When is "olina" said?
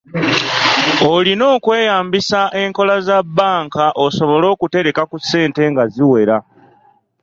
1.13-1.45